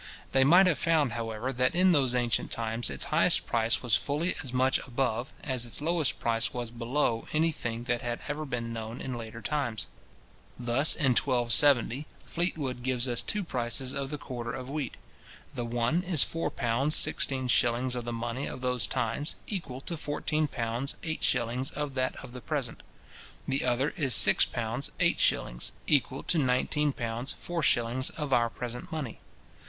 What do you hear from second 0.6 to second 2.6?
have found, however, that in those ancient